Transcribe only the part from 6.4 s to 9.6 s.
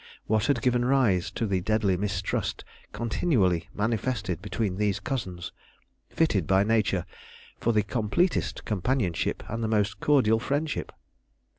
by nature for the completest companionship